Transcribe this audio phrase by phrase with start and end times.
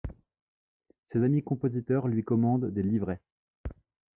[1.03, 3.21] Ses amis compositeurs lui commandent des livrets.